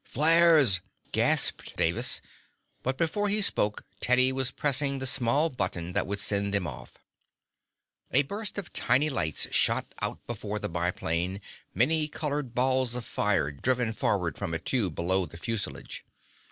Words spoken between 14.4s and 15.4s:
a tube below the